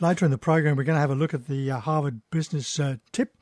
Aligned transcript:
Later 0.00 0.24
in 0.24 0.30
the 0.30 0.38
program, 0.38 0.76
we're 0.76 0.84
going 0.84 0.94
to 0.94 1.00
have 1.00 1.10
a 1.10 1.16
look 1.16 1.34
at 1.34 1.48
the 1.48 1.72
uh, 1.72 1.80
Harvard 1.80 2.20
Business 2.30 2.78
uh, 2.78 2.98
tip, 3.10 3.34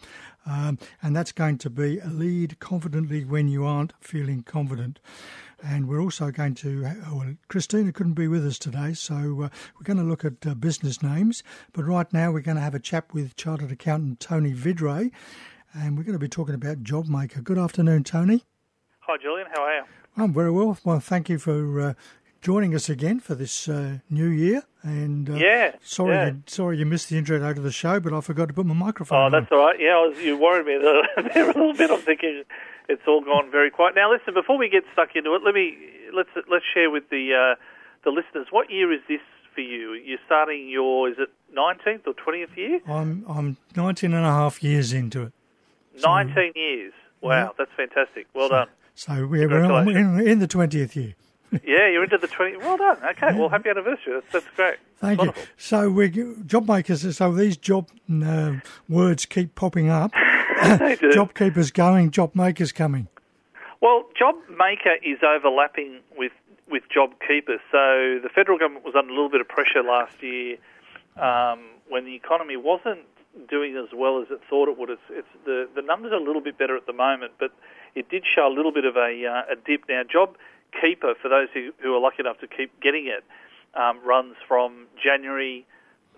um, 0.46 0.78
and 1.02 1.14
that's 1.14 1.30
going 1.30 1.58
to 1.58 1.68
be 1.68 2.00
lead 2.00 2.58
confidently 2.60 3.26
when 3.26 3.46
you 3.46 3.66
aren't 3.66 3.92
feeling 4.00 4.42
confident. 4.42 4.98
And 5.62 5.86
we're 5.86 6.00
also 6.00 6.30
going 6.30 6.54
to, 6.54 6.84
well, 7.12 7.34
Christina 7.48 7.92
couldn't 7.92 8.14
be 8.14 8.26
with 8.26 8.46
us 8.46 8.58
today, 8.58 8.94
so 8.94 9.16
uh, 9.16 9.48
we're 9.74 9.84
going 9.84 9.98
to 9.98 10.02
look 10.02 10.24
at 10.24 10.46
uh, 10.46 10.54
business 10.54 11.02
names. 11.02 11.42
But 11.74 11.84
right 11.84 12.10
now, 12.10 12.32
we're 12.32 12.40
going 12.40 12.56
to 12.56 12.62
have 12.62 12.74
a 12.74 12.80
chat 12.80 13.12
with 13.12 13.36
Chartered 13.36 13.70
Accountant 13.70 14.20
Tony 14.20 14.54
Vidray, 14.54 15.10
and 15.74 15.98
we're 15.98 16.04
going 16.04 16.14
to 16.14 16.18
be 16.18 16.26
talking 16.26 16.54
about 16.54 16.82
JobMaker. 16.82 17.44
Good 17.44 17.58
afternoon, 17.58 18.02
Tony. 18.02 18.44
Hi, 19.00 19.18
Julian. 19.20 19.48
How 19.54 19.62
are 19.62 19.76
you? 19.76 19.82
I'm 20.16 20.32
very 20.32 20.50
well. 20.50 20.78
Well, 20.84 21.00
thank 21.00 21.28
you 21.28 21.38
for 21.38 21.80
uh, 21.82 21.94
joining 22.46 22.76
us 22.76 22.88
again 22.88 23.18
for 23.18 23.34
this 23.34 23.68
uh, 23.68 23.98
new 24.08 24.28
year. 24.28 24.62
And 24.84 25.28
uh, 25.28 25.34
yeah, 25.34 25.72
sorry, 25.82 26.14
yeah. 26.14 26.26
You, 26.26 26.42
sorry 26.46 26.78
you 26.78 26.86
missed 26.86 27.08
the 27.08 27.18
intro 27.18 27.40
to 27.40 27.60
the 27.60 27.72
show, 27.72 27.98
but 27.98 28.12
I 28.12 28.20
forgot 28.20 28.46
to 28.46 28.54
put 28.54 28.64
my 28.66 28.72
microphone. 28.72 29.18
Oh, 29.18 29.22
on. 29.22 29.32
that's 29.32 29.50
all 29.50 29.58
right. 29.58 29.74
Yeah, 29.80 30.06
was, 30.06 30.16
you 30.22 30.38
worried 30.38 30.64
me 30.64 30.78
there 31.34 31.50
a 31.50 31.54
little 31.58 31.74
bit. 31.74 31.90
I'm 31.90 31.98
thinking 32.02 32.44
it's 32.88 33.02
all 33.08 33.20
gone 33.20 33.50
very 33.50 33.72
quiet. 33.72 33.96
Now, 33.96 34.12
listen, 34.12 34.32
before 34.32 34.58
we 34.58 34.68
get 34.68 34.84
stuck 34.92 35.16
into 35.16 35.34
it, 35.34 35.42
let 35.44 35.54
me 35.54 35.76
let's 36.14 36.28
let's 36.48 36.64
share 36.72 36.88
with 36.88 37.10
the 37.10 37.34
uh, 37.34 37.60
the 38.04 38.10
listeners 38.10 38.46
what 38.52 38.70
year 38.70 38.92
is 38.92 39.00
this 39.08 39.18
for 39.52 39.62
you? 39.62 39.94
You're 39.94 40.22
starting 40.24 40.68
your 40.68 41.08
is 41.10 41.16
it 41.18 41.30
19th 41.52 42.06
or 42.06 42.14
20th 42.14 42.56
year? 42.56 42.80
I'm 42.86 43.24
I'm 43.28 43.56
19 43.74 44.14
and 44.14 44.24
a 44.24 44.30
half 44.30 44.62
years 44.62 44.92
into 44.92 45.22
it. 45.22 45.32
19 46.00 46.52
years. 46.54 46.92
Wow, 47.20 47.30
yeah. 47.30 47.48
that's 47.58 47.72
fantastic. 47.76 48.28
Well 48.34 48.50
so, 48.50 48.54
done. 48.54 48.68
So 48.94 49.26
we're, 49.26 49.48
we're 49.48 49.98
in, 49.98 50.28
in 50.28 50.38
the 50.38 50.46
20th 50.46 50.94
year. 50.94 51.14
Yeah, 51.52 51.88
you're 51.88 52.04
into 52.04 52.18
the 52.18 52.26
20. 52.26 52.56
Well 52.58 52.76
done. 52.76 52.98
Okay, 53.04 53.38
well, 53.38 53.48
happy 53.48 53.70
anniversary. 53.70 54.14
That's, 54.14 54.32
that's 54.32 54.56
great. 54.56 54.76
Thank 54.98 55.18
Wonderful. 55.18 55.42
you. 55.42 55.48
So 55.56 55.90
we 55.90 56.08
job 56.46 56.68
makers. 56.68 57.16
So 57.16 57.32
these 57.32 57.56
job 57.56 57.88
uh, 58.24 58.54
words 58.88 59.26
keep 59.26 59.54
popping 59.54 59.88
up. 59.88 60.12
job 61.12 61.34
keepers 61.34 61.70
going, 61.70 62.10
job 62.10 62.34
makers 62.34 62.72
coming. 62.72 63.08
Well, 63.80 64.04
job 64.18 64.36
maker 64.50 64.94
is 65.02 65.18
overlapping 65.22 66.00
with 66.16 66.32
with 66.68 66.84
job 66.92 67.12
keeper. 67.26 67.58
So 67.70 68.20
the 68.22 68.30
federal 68.34 68.58
government 68.58 68.84
was 68.84 68.94
under 68.96 69.10
a 69.12 69.14
little 69.14 69.30
bit 69.30 69.40
of 69.40 69.48
pressure 69.48 69.82
last 69.82 70.22
year 70.22 70.56
um, 71.16 71.60
when 71.88 72.04
the 72.04 72.14
economy 72.14 72.56
wasn't 72.56 73.00
doing 73.48 73.76
as 73.76 73.94
well 73.94 74.20
as 74.20 74.28
it 74.30 74.40
thought 74.48 74.68
it 74.68 74.78
would. 74.78 74.90
It's, 74.90 75.02
it's 75.10 75.28
the 75.44 75.68
the 75.74 75.82
numbers 75.82 76.12
are 76.12 76.16
a 76.16 76.24
little 76.24 76.40
bit 76.40 76.58
better 76.58 76.76
at 76.76 76.86
the 76.86 76.92
moment, 76.92 77.32
but 77.38 77.52
it 77.94 78.08
did 78.08 78.24
show 78.26 78.46
a 78.46 78.54
little 78.54 78.72
bit 78.72 78.84
of 78.84 78.96
a, 78.96 79.26
uh, 79.26 79.52
a 79.52 79.56
dip. 79.56 79.84
Now, 79.88 80.02
job 80.04 80.36
keeper, 80.80 81.14
for 81.20 81.28
those 81.28 81.48
who, 81.52 81.72
who 81.82 81.94
are 81.94 82.00
lucky 82.00 82.20
enough 82.20 82.38
to 82.40 82.46
keep 82.46 82.80
getting 82.80 83.06
it, 83.06 83.24
um, 83.74 84.00
runs 84.04 84.36
from 84.48 84.86
January 85.02 85.66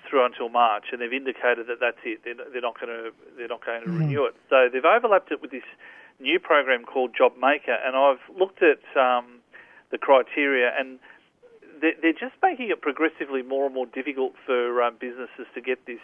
through 0.09 0.25
until 0.25 0.49
March, 0.49 0.85
and 0.93 1.01
they've 1.01 1.13
indicated 1.13 1.67
that 1.67 1.81
that's 1.81 1.99
it. 2.05 2.21
They're, 2.25 2.35
they're 2.53 2.63
not 2.63 2.81
going 2.81 2.89
to 2.89 3.11
they're 3.37 3.49
not 3.49 3.65
going 3.65 3.83
to 3.83 3.89
mm. 3.89 3.99
renew 3.99 4.25
it. 4.25 4.35
So 4.49 4.69
they've 4.73 4.85
overlapped 4.85 5.33
it 5.33 5.43
with 5.43 5.51
this 5.51 5.67
new 6.21 6.39
program 6.39 6.85
called 6.85 7.15
Job 7.17 7.33
Maker, 7.41 7.75
and 7.75 7.97
I've 7.97 8.23
looked 8.37 8.63
at 8.63 8.81
um, 8.97 9.41
the 9.91 9.99
criteria, 9.99 10.73
and 10.79 10.99
they're, 11.81 11.95
they're, 12.01 12.13
just 12.13 12.35
making 12.43 12.71
it 12.71 12.81
progressively 12.81 13.43
more 13.43 13.67
and 13.67 13.75
more 13.75 13.87
difficult 13.87 14.35
for 14.45 14.83
um, 14.83 14.97
businesses 15.01 15.47
to 15.55 15.61
get 15.61 15.87
this. 15.87 16.03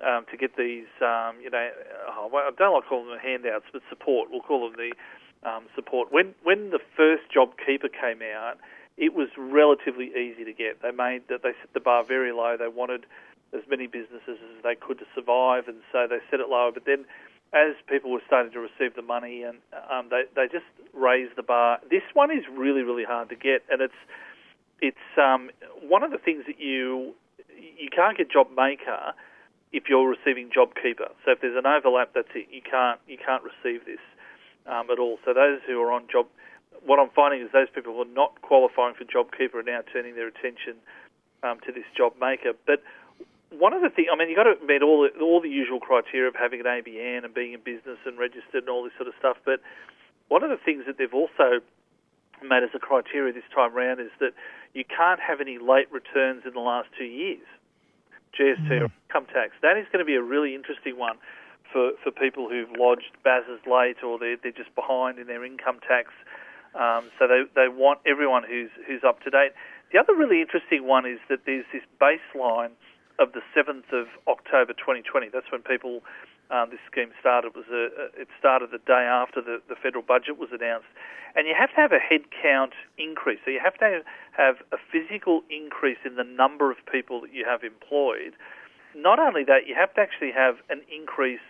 Um, 0.00 0.24
to 0.30 0.38
get 0.38 0.56
these, 0.56 0.88
um, 1.02 1.36
you 1.44 1.50
know, 1.50 1.68
oh, 2.08 2.30
I 2.32 2.50
don't 2.56 2.72
like 2.72 2.88
calling 2.88 3.10
them 3.10 3.18
handouts, 3.18 3.66
but 3.70 3.82
support. 3.90 4.30
We'll 4.30 4.40
call 4.40 4.64
them 4.64 4.72
the 4.78 4.96
um, 5.44 5.66
support. 5.74 6.12
When 6.12 6.34
when 6.42 6.70
the 6.70 6.80
first 6.96 7.24
JobKeeper 7.34 7.90
came 7.92 8.20
out, 8.22 8.58
it 8.96 9.14
was 9.14 9.28
relatively 9.38 10.12
easy 10.12 10.44
to 10.44 10.52
get. 10.52 10.82
They 10.82 10.90
made 10.90 11.28
that 11.28 11.42
they 11.42 11.52
set 11.60 11.72
the 11.72 11.80
bar 11.80 12.04
very 12.04 12.32
low. 12.32 12.56
They 12.58 12.68
wanted 12.68 13.06
as 13.52 13.62
many 13.68 13.86
businesses 13.86 14.38
as 14.38 14.62
they 14.62 14.74
could 14.74 14.98
to 14.98 15.06
survive, 15.14 15.66
and 15.66 15.78
so 15.92 16.06
they 16.08 16.18
set 16.30 16.40
it 16.40 16.48
lower. 16.48 16.70
But 16.72 16.84
then, 16.84 17.04
as 17.52 17.74
people 17.88 18.10
were 18.10 18.22
starting 18.26 18.52
to 18.52 18.60
receive 18.60 18.94
the 18.94 19.02
money, 19.02 19.42
and 19.42 19.58
um, 19.90 20.08
they 20.10 20.24
they 20.36 20.46
just 20.46 20.68
raised 20.92 21.36
the 21.36 21.42
bar. 21.42 21.80
This 21.90 22.04
one 22.14 22.30
is 22.30 22.44
really 22.52 22.82
really 22.82 23.04
hard 23.04 23.28
to 23.30 23.36
get, 23.36 23.64
and 23.70 23.80
it's 23.80 24.00
it's 24.80 25.08
um, 25.16 25.50
one 25.82 26.02
of 26.02 26.10
the 26.10 26.18
things 26.18 26.44
that 26.46 26.60
you 26.60 27.14
you 27.58 27.88
can't 27.94 28.16
get 28.16 28.28
JobMaker 28.30 29.12
if 29.72 29.84
you're 29.88 30.08
receiving 30.08 30.50
JobKeeper. 30.50 31.14
So 31.24 31.32
if 31.32 31.40
there's 31.40 31.56
an 31.56 31.66
overlap, 31.66 32.10
that's 32.14 32.28
it. 32.34 32.48
You 32.50 32.60
can't 32.62 33.00
you 33.08 33.16
can't 33.16 33.42
receive 33.42 33.86
this 33.86 34.00
um, 34.70 34.90
at 34.90 34.98
all. 34.98 35.18
So 35.24 35.34
those 35.34 35.60
who 35.66 35.82
are 35.82 35.92
on 35.92 36.06
job, 36.10 36.26
what 36.86 36.98
I'm 36.98 37.10
finding 37.10 37.42
is 37.42 37.50
those 37.52 37.68
people 37.74 37.92
who 37.92 38.02
are 38.02 38.14
not 38.14 38.40
qualifying 38.40 38.94
for 38.94 39.04
JobKeeper 39.04 39.54
are 39.54 39.62
now 39.66 39.80
turning 39.92 40.14
their 40.14 40.28
attention 40.28 40.78
um, 41.42 41.58
to 41.66 41.72
this 41.72 41.84
job 41.96 42.14
maker. 42.20 42.52
But 42.66 42.82
one 43.50 43.74
of 43.74 43.82
the 43.82 43.90
things, 43.90 44.08
I 44.12 44.16
mean, 44.16 44.30
you've 44.30 44.38
got 44.38 44.46
to 44.46 44.56
meet 44.64 44.82
all 44.82 45.02
the, 45.02 45.10
all 45.20 45.40
the 45.40 45.50
usual 45.50 45.80
criteria 45.80 46.28
of 46.28 46.36
having 46.38 46.60
an 46.60 46.66
ABN 46.66 47.24
and 47.24 47.34
being 47.34 47.52
in 47.52 47.60
business 47.60 47.98
and 48.06 48.16
registered 48.16 48.62
and 48.64 48.68
all 48.70 48.84
this 48.84 48.94
sort 48.96 49.08
of 49.08 49.14
stuff. 49.18 49.36
But 49.44 49.60
one 50.28 50.44
of 50.44 50.50
the 50.50 50.60
things 50.62 50.84
that 50.86 50.96
they've 50.96 51.12
also 51.12 51.60
made 52.42 52.62
as 52.62 52.70
a 52.74 52.78
criteria 52.78 53.34
this 53.34 53.44
time 53.52 53.74
around 53.74 54.00
is 54.00 54.14
that 54.20 54.32
you 54.72 54.84
can't 54.84 55.20
have 55.20 55.40
any 55.40 55.58
late 55.58 55.90
returns 55.90 56.44
in 56.46 56.54
the 56.54 56.62
last 56.62 56.88
two 56.96 57.04
years, 57.04 57.44
GST 58.38 58.70
mm. 58.70 58.80
or 58.86 58.88
income 59.10 59.26
tax. 59.34 59.52
That 59.60 59.76
is 59.76 59.84
going 59.92 59.98
to 59.98 60.06
be 60.06 60.14
a 60.14 60.22
really 60.22 60.54
interesting 60.54 60.96
one 60.96 61.18
for, 61.72 61.92
for 62.02 62.10
people 62.10 62.48
who've 62.48 62.70
lodged 62.78 63.12
BASs 63.24 63.60
late 63.66 64.02
or 64.02 64.18
they're, 64.18 64.36
they're 64.42 64.52
just 64.52 64.74
behind 64.74 65.18
in 65.18 65.26
their 65.26 65.44
income 65.44 65.80
tax. 65.86 66.10
Um, 66.74 67.10
so 67.18 67.26
they, 67.26 67.42
they 67.54 67.68
want 67.68 68.00
everyone 68.06 68.44
who's, 68.44 68.70
who's 68.86 69.02
up 69.06 69.22
to 69.22 69.30
date. 69.30 69.52
The 69.92 69.98
other 69.98 70.14
really 70.14 70.40
interesting 70.40 70.86
one 70.86 71.04
is 71.06 71.18
that 71.28 71.40
there's 71.46 71.66
this 71.72 71.82
baseline 72.00 72.70
of 73.18 73.32
the 73.32 73.42
7th 73.56 73.90
of 73.92 74.06
October 74.28 74.72
2020. 74.72 75.28
That's 75.32 75.50
when 75.50 75.62
people 75.62 76.02
um, 76.50 76.70
this 76.70 76.80
scheme 76.90 77.10
started. 77.18 77.54
It 77.54 77.56
was 77.56 77.70
a, 77.70 78.10
it 78.20 78.28
started 78.38 78.70
the 78.70 78.82
day 78.82 79.06
after 79.06 79.40
the, 79.40 79.62
the 79.68 79.76
federal 79.76 80.02
budget 80.02 80.38
was 80.38 80.50
announced, 80.50 80.90
and 81.34 81.46
you 81.46 81.54
have 81.54 81.70
to 81.70 81.76
have 81.76 81.92
a 81.92 82.02
headcount 82.02 82.74
increase. 82.98 83.38
So 83.44 83.50
you 83.50 83.60
have 83.62 83.78
to 83.78 84.02
have 84.36 84.56
a 84.72 84.78
physical 84.90 85.42
increase 85.48 86.02
in 86.04 86.16
the 86.16 86.24
number 86.24 86.70
of 86.70 86.78
people 86.90 87.20
that 87.22 87.32
you 87.32 87.46
have 87.46 87.62
employed. 87.62 88.34
Not 88.96 89.18
only 89.20 89.44
that, 89.44 89.66
you 89.70 89.74
have 89.78 89.94
to 89.94 90.00
actually 90.00 90.32
have 90.32 90.56
an 90.68 90.82
increase 90.90 91.46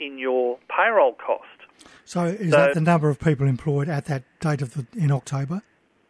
in 0.00 0.18
your 0.18 0.58
payroll 0.68 1.14
cost. 1.14 1.44
So 2.04 2.24
is 2.24 2.50
so, 2.50 2.56
that 2.56 2.74
the 2.74 2.80
number 2.80 3.08
of 3.08 3.18
people 3.18 3.46
employed 3.46 3.88
at 3.88 4.06
that 4.06 4.24
date 4.40 4.62
of 4.62 4.74
the, 4.74 4.86
in 4.96 5.10
October? 5.12 5.62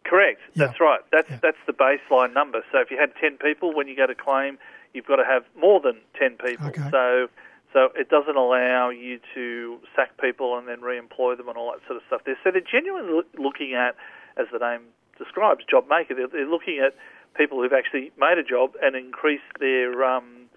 Correct. 0.03 0.39
Yeah. 0.53 0.67
That's 0.67 0.79
right. 0.79 1.01
That's 1.11 1.29
yeah. 1.29 1.39
that's 1.41 1.57
the 1.67 1.73
baseline 1.73 2.33
number. 2.33 2.63
So 2.71 2.79
if 2.79 2.89
you 2.89 2.97
had 2.97 3.13
ten 3.21 3.37
people 3.37 3.75
when 3.75 3.87
you 3.87 3.95
go 3.95 4.07
to 4.07 4.15
claim, 4.15 4.57
you've 4.93 5.05
got 5.05 5.17
to 5.17 5.25
have 5.25 5.43
more 5.59 5.79
than 5.79 5.97
ten 6.17 6.37
people. 6.37 6.67
Okay. 6.67 6.89
So 6.89 7.27
so 7.73 7.89
it 7.95 8.09
doesn't 8.09 8.35
allow 8.35 8.89
you 8.89 9.19
to 9.35 9.79
sack 9.95 10.17
people 10.19 10.57
and 10.57 10.67
then 10.67 10.81
re-employ 10.81 11.35
them 11.35 11.47
and 11.47 11.57
all 11.57 11.71
that 11.71 11.85
sort 11.85 11.97
of 11.97 12.03
stuff. 12.07 12.21
There. 12.25 12.37
So 12.43 12.49
they're 12.49 12.61
genuinely 12.61 13.21
looking 13.37 13.75
at, 13.75 13.95
as 14.37 14.47
the 14.51 14.57
name 14.57 14.81
describes, 15.19 15.63
job 15.69 15.85
maker. 15.87 16.15
They're, 16.15 16.27
they're 16.27 16.49
looking 16.49 16.79
at 16.79 16.95
people 17.35 17.61
who've 17.61 17.73
actually 17.73 18.11
made 18.17 18.39
a 18.39 18.43
job 18.43 18.73
and 18.81 18.95
increased 18.95 19.43
their 19.59 20.03
um, 20.03 20.49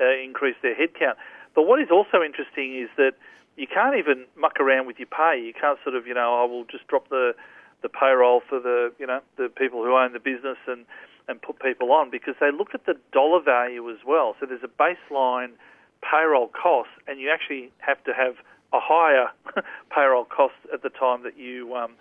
uh, 0.00 0.16
increased 0.24 0.62
their 0.62 0.74
headcount. 0.74 1.16
But 1.56 1.66
what 1.66 1.80
is 1.80 1.88
also 1.90 2.22
interesting 2.22 2.78
is 2.78 2.90
that 2.96 3.12
you 3.56 3.66
can't 3.66 3.96
even 3.96 4.26
muck 4.36 4.60
around 4.60 4.86
with 4.86 4.98
your 4.98 5.08
pay. 5.08 5.40
You 5.42 5.54
can't 5.58 5.78
sort 5.82 5.96
of, 5.96 6.06
you 6.06 6.14
know, 6.14 6.38
I 6.40 6.44
will 6.44 6.64
just 6.64 6.86
drop 6.86 7.08
the 7.08 7.34
the 7.82 7.88
payroll 7.90 8.40
for 8.48 8.58
the, 8.58 8.90
you 8.98 9.06
know, 9.06 9.20
the 9.36 9.48
people 9.48 9.82
who 9.82 9.94
own 9.96 10.12
the 10.12 10.20
business 10.20 10.58
and 10.68 10.84
and 11.28 11.42
put 11.42 11.58
people 11.58 11.90
on 11.92 12.10
because 12.10 12.34
they 12.40 12.52
look 12.52 12.74
at 12.74 12.86
the 12.86 12.94
dollar 13.12 13.42
value 13.42 13.90
as 13.90 13.98
well. 14.06 14.36
So 14.38 14.46
there's 14.46 14.62
a 14.62 14.82
baseline 14.82 15.52
payroll 16.02 16.48
cost, 16.48 16.90
and 17.08 17.18
you 17.18 17.30
actually 17.32 17.72
have 17.78 18.02
to 18.04 18.12
have 18.12 18.36
a 18.72 18.80
higher 18.80 19.28
payroll 19.90 20.24
cost 20.24 20.54
at 20.72 20.82
the 20.82 20.90
time 20.90 21.22
that 21.24 21.38
you 21.38 21.74
um, 21.74 21.94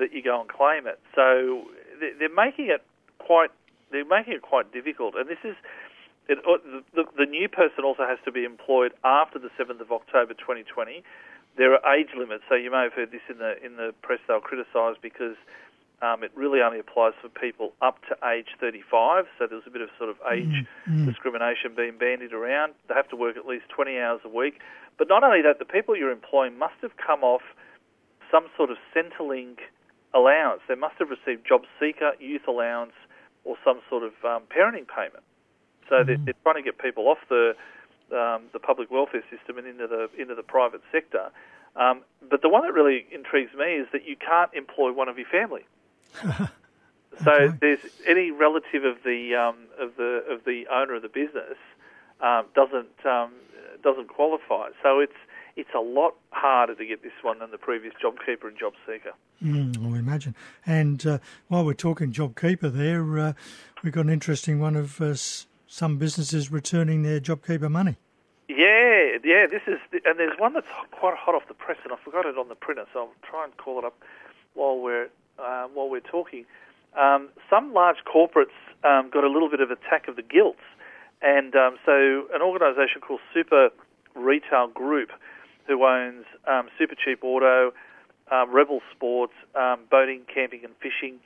that 0.00 0.12
you 0.12 0.22
go 0.22 0.40
and 0.40 0.48
claim 0.48 0.86
it. 0.86 0.98
So 1.14 1.66
they're 2.00 2.34
making 2.34 2.66
it 2.66 2.82
quite 3.18 3.50
they're 3.92 4.04
making 4.06 4.34
it 4.34 4.42
quite 4.42 4.72
difficult, 4.72 5.14
and 5.16 5.28
this 5.28 5.44
is 5.44 5.54
it, 6.28 6.38
uh, 6.38 6.58
the, 6.94 7.04
the, 7.16 7.26
new 7.26 7.48
person 7.48 7.84
also 7.84 8.02
has 8.02 8.18
to 8.24 8.32
be 8.32 8.44
employed 8.44 8.92
after 9.04 9.38
the 9.38 9.50
7th 9.58 9.80
of 9.80 9.92
October 9.92 10.34
2020. 10.34 11.02
There 11.56 11.72
are 11.72 11.94
age 11.94 12.08
limits, 12.16 12.44
so 12.48 12.54
you 12.54 12.70
may 12.70 12.82
have 12.82 12.92
heard 12.92 13.12
this 13.12 13.22
in 13.30 13.38
the 13.38 13.56
in 13.64 13.76
the 13.76 13.94
press. 14.02 14.18
They'll 14.28 14.40
criticise 14.40 14.96
because 15.00 15.36
um, 16.02 16.22
it 16.22 16.30
really 16.34 16.60
only 16.60 16.78
applies 16.78 17.14
for 17.22 17.28
people 17.28 17.72
up 17.80 17.98
to 18.08 18.16
age 18.28 18.48
35. 18.60 19.24
So 19.38 19.46
there's 19.48 19.64
a 19.66 19.70
bit 19.70 19.80
of 19.80 19.88
sort 19.96 20.10
of 20.10 20.16
age 20.30 20.44
mm, 20.44 20.66
mm. 20.88 21.06
discrimination 21.06 21.72
being 21.74 21.96
bandied 21.96 22.34
around. 22.34 22.74
They 22.88 22.94
have 22.94 23.08
to 23.08 23.16
work 23.16 23.36
at 23.36 23.46
least 23.46 23.70
20 23.74 23.98
hours 23.98 24.20
a 24.24 24.28
week. 24.28 24.60
But 24.98 25.08
not 25.08 25.24
only 25.24 25.40
that, 25.42 25.58
the 25.58 25.64
people 25.64 25.96
you're 25.96 26.12
employing 26.12 26.58
must 26.58 26.76
have 26.82 26.92
come 26.98 27.24
off 27.24 27.42
some 28.30 28.46
sort 28.56 28.70
of 28.70 28.76
Centrelink 28.94 29.64
allowance. 30.12 30.60
They 30.68 30.74
must 30.74 30.96
have 30.98 31.08
received 31.08 31.46
job 31.46 31.62
seeker, 31.80 32.12
youth 32.20 32.46
allowance, 32.46 32.92
or 33.44 33.56
some 33.64 33.80
sort 33.88 34.02
of 34.02 34.12
um, 34.24 34.42
parenting 34.52 34.86
payment. 34.88 35.24
So 35.88 35.96
mm-hmm. 35.96 36.24
they're, 36.24 36.34
trying 36.42 36.56
to 36.56 36.62
get 36.62 36.78
people 36.78 37.08
off 37.08 37.18
the 37.28 37.54
um, 38.12 38.44
the 38.52 38.60
public 38.60 38.90
welfare 38.90 39.24
system 39.30 39.58
and 39.58 39.66
into 39.66 39.86
the 39.86 40.08
into 40.20 40.34
the 40.34 40.42
private 40.42 40.82
sector. 40.92 41.30
Um, 41.76 42.02
but 42.28 42.42
the 42.42 42.48
one 42.48 42.62
that 42.62 42.72
really 42.72 43.06
intrigues 43.12 43.52
me 43.54 43.74
is 43.74 43.86
that 43.92 44.06
you 44.06 44.16
can't 44.16 44.52
employ 44.54 44.92
one 44.92 45.08
of 45.08 45.18
your 45.18 45.26
family. 45.26 45.66
so 47.22 47.32
okay. 47.32 47.56
there's 47.60 47.80
any 48.06 48.30
relative 48.30 48.84
of 48.84 48.96
the 49.04 49.34
um, 49.34 49.56
of 49.78 49.96
the 49.96 50.24
of 50.30 50.44
the 50.44 50.66
owner 50.72 50.94
of 50.94 51.02
the 51.02 51.08
business 51.08 51.58
um, 52.20 52.46
doesn't 52.54 53.04
um, 53.04 53.32
doesn't 53.82 54.08
qualify. 54.08 54.70
So 54.82 55.00
it's 55.00 55.12
it's 55.56 55.70
a 55.74 55.80
lot 55.80 56.14
harder 56.30 56.74
to 56.74 56.86
get 56.86 57.02
this 57.02 57.12
one 57.22 57.38
than 57.38 57.50
the 57.50 57.58
previous 57.58 57.94
JobKeeper 58.02 58.48
and 58.48 58.58
JobSeeker. 58.58 59.12
Mm, 59.42 59.94
I 59.94 59.98
imagine. 59.98 60.34
And 60.66 61.04
uh, 61.06 61.18
while 61.48 61.64
we're 61.64 61.74
talking 61.74 62.12
JobKeeper, 62.12 62.72
there 62.72 63.18
uh, 63.18 63.32
we've 63.82 63.92
got 63.92 64.04
an 64.06 64.12
interesting 64.12 64.60
one 64.60 64.76
of 64.76 65.00
uh, 65.00 65.14
some 65.76 65.98
businesses 65.98 66.50
returning 66.50 67.02
their 67.02 67.20
JobKeeper 67.20 67.70
money. 67.70 67.96
Yeah, 68.48 69.18
yeah. 69.22 69.46
This 69.46 69.60
is, 69.66 69.78
and 70.06 70.18
there's 70.18 70.38
one 70.38 70.54
that's 70.54 70.66
quite 70.90 71.16
hot 71.16 71.34
off 71.34 71.46
the 71.48 71.54
press, 71.54 71.76
and 71.84 71.92
I 71.92 71.96
forgot 72.02 72.24
it 72.24 72.38
on 72.38 72.48
the 72.48 72.54
printer, 72.54 72.86
so 72.94 73.00
I'll 73.00 73.30
try 73.30 73.44
and 73.44 73.54
call 73.58 73.78
it 73.78 73.84
up 73.84 73.98
while 74.54 74.78
we're 74.78 75.08
uh, 75.38 75.66
while 75.74 75.90
we're 75.90 76.00
talking. 76.00 76.46
Um, 76.98 77.28
some 77.50 77.74
large 77.74 77.98
corporates 78.06 78.56
um, 78.84 79.10
got 79.10 79.24
a 79.24 79.28
little 79.28 79.50
bit 79.50 79.60
of 79.60 79.70
attack 79.70 80.08
of 80.08 80.16
the 80.16 80.22
guilt, 80.22 80.56
and 81.20 81.54
um, 81.54 81.76
so 81.84 82.26
an 82.32 82.40
organisation 82.40 83.02
called 83.02 83.20
Super 83.34 83.68
Retail 84.14 84.68
Group 84.68 85.10
who 85.66 85.84
owns 85.84 86.24
um, 86.46 86.68
Supercheap 86.80 87.22
Auto, 87.22 87.72
um, 88.30 88.54
Rebel 88.54 88.80
Sports, 88.94 89.34
um, 89.54 89.80
boating, 89.90 90.22
camping, 90.32 90.64
and 90.64 90.72
fishing. 90.80 91.18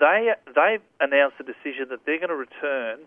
They 0.00 0.32
they've 0.46 0.82
announced 0.98 1.36
a 1.38 1.44
decision 1.44 1.86
that 1.90 2.00
they're 2.04 2.18
going 2.18 2.30
to 2.30 2.36
return 2.36 3.00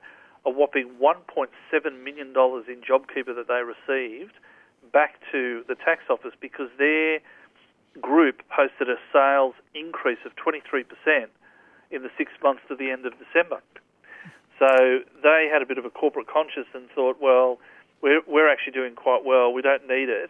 a 0.45 0.49
whopping 0.49 0.91
1.7 1.01 2.03
million 2.03 2.33
dollars 2.33 2.65
in 2.67 2.81
JobKeeper 2.81 3.35
that 3.35 3.47
they 3.47 3.61
received 3.63 4.33
back 4.91 5.19
to 5.31 5.63
the 5.67 5.75
tax 5.75 6.03
office 6.09 6.33
because 6.39 6.69
their 6.77 7.19
group 8.01 8.41
posted 8.49 8.89
a 8.89 8.97
sales 9.11 9.55
increase 9.73 10.19
of 10.25 10.31
23% 10.35 10.85
in 11.91 12.03
the 12.03 12.09
six 12.17 12.31
months 12.43 12.61
to 12.67 12.75
the 12.75 12.91
end 12.91 13.05
of 13.05 13.13
December. 13.17 13.61
So 14.59 14.99
they 15.23 15.49
had 15.51 15.61
a 15.61 15.65
bit 15.65 15.77
of 15.77 15.85
a 15.85 15.89
corporate 15.89 16.27
conscience 16.27 16.67
and 16.73 16.89
thought, 16.91 17.17
well, 17.21 17.59
we're, 18.01 18.21
we're 18.27 18.51
actually 18.51 18.73
doing 18.73 18.95
quite 18.95 19.25
well. 19.25 19.51
We 19.51 19.61
don't 19.61 19.87
need 19.87 20.09
it. 20.09 20.29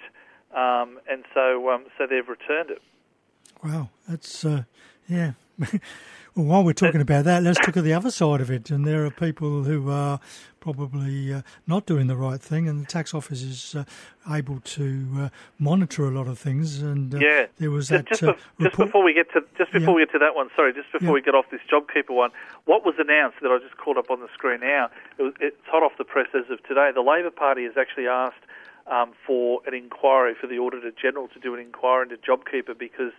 Um, 0.56 1.00
and 1.10 1.26
so 1.34 1.70
um, 1.70 1.86
so 1.98 2.08
they've 2.08 2.28
returned 2.28 2.70
it. 2.70 2.82
Wow, 3.64 3.90
that's 4.08 4.46
uh, 4.46 4.64
yeah. 5.08 5.34
well, 6.36 6.46
while 6.46 6.64
we're 6.64 6.74
talking 6.74 7.02
about 7.02 7.26
that, 7.26 7.44
let's 7.44 7.60
look 7.68 7.78
at 7.78 7.84
the 7.84 7.94
other 7.94 8.12
side 8.12 8.42
of 8.42 8.52
it. 8.52 8.70
And 8.70 8.86
there 8.86 9.06
are 9.06 9.12
people 9.12 9.64
who 9.64 9.90
are 9.90 10.20
probably 10.60 11.34
uh, 11.34 11.42
not 11.68 11.86
doing 11.86 12.08
the 12.08 12.16
right 12.16 12.42
thing, 12.42 12.68
and 12.68 12.82
the 12.82 12.86
tax 12.86 13.14
office 13.14 13.42
is 13.42 13.76
uh, 13.76 13.84
able 14.30 14.60
to 14.62 15.08
uh, 15.18 15.30
monitor 15.60 16.06
a 16.06 16.12
lot 16.12 16.28
of 16.28 16.38
things. 16.38 16.82
And 16.82 17.14
uh, 17.14 17.20
yeah, 17.20 17.46
there 17.58 17.72
was 17.72 17.90
that. 17.90 18.08
Just, 18.08 18.24
uh, 18.24 18.34
be, 18.58 18.66
just 18.66 18.78
before 18.78 19.04
we 19.04 19.14
get 19.14 19.32
to 19.34 19.42
just 19.58 19.72
before 19.72 19.90
yeah. 19.90 19.96
we 19.96 20.02
get 20.06 20.12
to 20.14 20.20
that 20.20 20.36
one, 20.36 20.50
sorry, 20.56 20.74
just 20.74 20.92
before 20.92 21.08
yeah. 21.08 21.14
we 21.14 21.22
get 21.22 21.36
off 21.36 21.46
this 21.52 21.62
JobKeeper 21.72 22.14
one, 22.14 22.32
what 22.66 22.86
was 22.86 22.96
announced 22.98 23.38
that 23.42 23.52
I 23.52 23.60
just 23.60 23.78
called 23.78 23.98
up 23.98 24.10
on 24.10 24.20
the 24.20 24.28
screen 24.34 24.60
now? 24.60 24.90
It 25.18 25.24
was, 25.24 25.34
it's 25.40 25.58
hot 25.68 25.84
off 25.84 25.94
the 25.98 26.04
press 26.04 26.28
as 26.34 26.50
of 26.52 26.62
today. 26.64 26.92
The 26.94 27.02
Labor 27.02 27.32
Party 27.32 27.64
has 27.64 27.74
actually 27.78 28.08
asked 28.08 28.44
um, 28.88 29.14
for 29.26 29.62
an 29.66 29.74
inquiry 29.74 30.36
for 30.40 30.48
the 30.48 30.60
Auditor 30.60 30.92
General 30.92 31.28
to 31.30 31.40
do 31.40 31.54
an 31.54 31.60
inquiry 31.60 32.08
into 32.10 32.18
JobKeeper 32.18 32.78
because, 32.78 33.14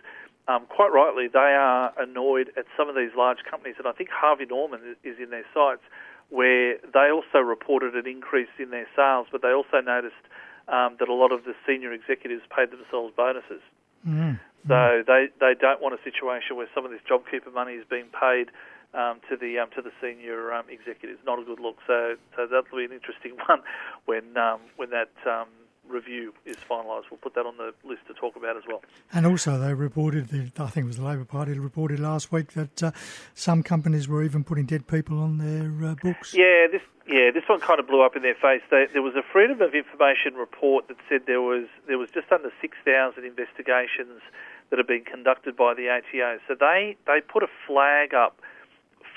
um, 0.47 0.65
quite 0.69 0.91
rightly, 0.91 1.27
they 1.27 1.55
are 1.57 1.91
annoyed 1.99 2.51
at 2.57 2.65
some 2.77 2.87
of 2.87 2.95
these 2.95 3.11
large 3.17 3.39
companies, 3.49 3.75
and 3.77 3.87
I 3.87 3.91
think 3.91 4.09
Harvey 4.09 4.45
Norman 4.45 4.95
is 5.03 5.15
in 5.21 5.29
their 5.29 5.45
sights, 5.53 5.83
where 6.29 6.77
they 6.93 7.11
also 7.11 7.39
reported 7.39 7.95
an 7.95 8.07
increase 8.07 8.51
in 8.59 8.69
their 8.69 8.87
sales, 8.95 9.27
but 9.31 9.41
they 9.41 9.51
also 9.51 9.81
noticed 9.83 10.23
um, 10.67 10.95
that 10.99 11.07
a 11.07 11.13
lot 11.13 11.31
of 11.31 11.43
the 11.43 11.53
senior 11.65 11.91
executives 11.91 12.43
paid 12.55 12.71
themselves 12.71 13.13
bonuses. 13.15 13.63
Mm. 14.07 14.39
So 14.67 15.03
they, 15.07 15.27
they 15.39 15.55
don't 15.55 15.81
want 15.81 15.95
a 15.95 16.03
situation 16.03 16.57
where 16.57 16.67
some 16.75 16.83
of 16.83 16.91
this 16.91 16.99
JobKeeper 17.09 17.53
money 17.53 17.73
is 17.73 17.85
being 17.89 18.07
paid 18.11 18.51
um, 18.93 19.19
to 19.29 19.37
the 19.37 19.59
um, 19.59 19.69
to 19.75 19.81
the 19.81 19.91
senior 20.01 20.53
um, 20.53 20.65
executives. 20.69 21.19
Not 21.25 21.39
a 21.39 21.43
good 21.43 21.59
look. 21.59 21.77
So 21.87 22.15
so 22.35 22.47
that'll 22.47 22.77
be 22.77 22.83
an 22.83 22.91
interesting 22.91 23.37
one 23.47 23.61
when 24.05 24.35
um, 24.35 24.59
when 24.75 24.89
that 24.91 25.11
um, 25.25 25.47
review 25.89 26.33
is 26.45 26.57
finalised. 26.69 27.05
We'll 27.11 27.19
put 27.21 27.35
that 27.35 27.45
on 27.45 27.57
the 27.57 27.73
list 27.83 28.01
to 28.07 28.13
talk 28.13 28.35
about 28.35 28.57
as 28.57 28.63
well. 28.67 28.81
And 29.11 29.25
also, 29.25 29.57
they 29.57 29.73
reported, 29.73 30.29
the, 30.29 30.51
I 30.61 30.67
think 30.67 30.85
it 30.85 30.87
was 30.87 30.97
the 30.97 31.05
Labor 31.05 31.25
Party 31.25 31.57
reported 31.57 31.99
last 31.99 32.31
week 32.31 32.53
that 32.53 32.83
uh, 32.83 32.91
some 33.33 33.63
companies 33.63 34.07
were 34.07 34.23
even 34.23 34.43
putting 34.43 34.65
dead 34.65 34.87
people 34.87 35.19
on 35.19 35.37
their 35.37 35.91
uh, 35.91 35.95
books. 35.95 36.33
Yeah, 36.33 36.67
this 36.71 36.81
yeah 37.07 37.31
this 37.31 37.43
one 37.47 37.59
kind 37.59 37.79
of 37.79 37.87
blew 37.87 38.03
up 38.03 38.15
in 38.15 38.21
their 38.21 38.35
face. 38.35 38.61
They, 38.69 38.87
there 38.91 39.01
was 39.01 39.15
a 39.15 39.23
Freedom 39.31 39.61
of 39.61 39.73
Information 39.73 40.33
report 40.35 40.87
that 40.87 40.97
said 41.09 41.21
there 41.25 41.41
was 41.41 41.65
there 41.87 41.97
was 41.97 42.09
just 42.09 42.31
under 42.31 42.51
six 42.61 42.77
thousand 42.83 43.25
investigations 43.25 44.21
that 44.69 44.77
have 44.79 44.87
been 44.87 45.05
conducted 45.05 45.55
by 45.55 45.73
the 45.73 45.89
ATO. 45.89 46.39
So 46.47 46.55
they 46.59 46.97
they 47.05 47.21
put 47.21 47.43
a 47.43 47.47
flag 47.65 48.13
up 48.13 48.41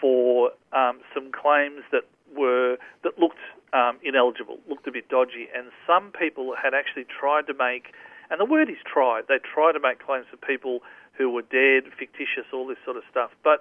for 0.00 0.52
um, 0.72 1.00
some 1.12 1.30
claims 1.30 1.82
that 1.92 2.02
were 2.02 2.02
that 2.02 2.04
looked 2.06 2.19
um, 3.72 3.98
ineligible, 4.02 4.58
looked 4.68 4.86
a 4.86 4.92
bit 4.92 5.08
dodgy, 5.08 5.48
and 5.54 5.70
some 5.86 6.12
people 6.12 6.54
had 6.60 6.74
actually 6.74 7.04
tried 7.04 7.46
to 7.46 7.54
make, 7.54 7.94
and 8.30 8.40
the 8.40 8.44
word 8.44 8.68
is 8.68 8.78
tried. 8.84 9.24
They 9.28 9.38
tried 9.38 9.72
to 9.72 9.80
make 9.80 10.04
claims 10.04 10.26
for 10.30 10.36
people 10.36 10.80
who 11.14 11.30
were 11.30 11.42
dead, 11.42 11.84
fictitious, 11.98 12.46
all 12.52 12.66
this 12.66 12.78
sort 12.84 12.96
of 12.96 13.04
stuff. 13.10 13.30
But 13.44 13.60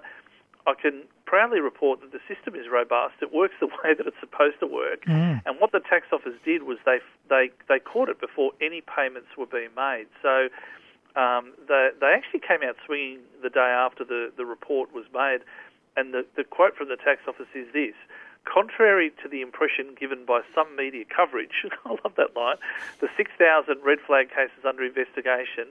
I 0.66 0.74
can 0.74 1.02
proudly 1.26 1.60
report 1.60 2.00
that 2.00 2.12
the 2.12 2.20
system 2.26 2.54
is 2.54 2.66
robust. 2.70 3.14
It 3.22 3.32
works 3.32 3.54
the 3.60 3.66
way 3.84 3.94
that 3.96 4.06
it's 4.06 4.18
supposed 4.20 4.58
to 4.60 4.66
work. 4.66 5.04
Mm. 5.06 5.42
And 5.46 5.60
what 5.60 5.72
the 5.72 5.80
tax 5.80 6.06
office 6.12 6.34
did 6.44 6.64
was 6.64 6.78
they 6.84 6.98
they 7.28 7.50
they 7.68 7.78
caught 7.78 8.08
it 8.08 8.20
before 8.20 8.52
any 8.60 8.82
payments 8.82 9.28
were 9.36 9.46
being 9.46 9.70
made. 9.76 10.06
So. 10.22 10.48
Um, 11.16 11.54
they, 11.66 11.90
they 12.00 12.14
actually 12.14 12.38
came 12.38 12.62
out 12.62 12.76
swinging 12.86 13.18
the 13.42 13.50
day 13.50 13.58
after 13.58 14.04
the, 14.04 14.30
the 14.36 14.46
report 14.46 14.94
was 14.94 15.06
made, 15.12 15.40
and 15.96 16.14
the, 16.14 16.24
the 16.36 16.44
quote 16.44 16.76
from 16.76 16.88
the 16.88 16.94
tax 16.94 17.22
office 17.26 17.50
is 17.52 17.66
this 17.72 17.98
Contrary 18.44 19.12
to 19.22 19.28
the 19.28 19.42
impression 19.42 19.94
given 19.98 20.24
by 20.24 20.40
some 20.54 20.74
media 20.76 21.04
coverage, 21.04 21.64
I 21.84 21.90
love 21.90 22.14
that 22.16 22.34
line, 22.36 22.56
the 23.00 23.08
6,000 23.16 23.76
red 23.84 23.98
flag 24.06 24.28
cases 24.30 24.64
under 24.66 24.84
investigation 24.84 25.68